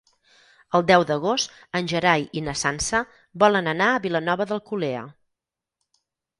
El 0.77 0.85
deu 0.91 1.03
d'agost 1.09 1.53
en 1.81 1.91
Gerai 1.91 2.25
i 2.41 2.43
na 2.47 2.57
Sança 2.63 3.03
volen 3.45 3.71
anar 3.77 3.93
a 3.93 4.03
Vilanova 4.09 4.51
d'Alcolea. 4.55 5.07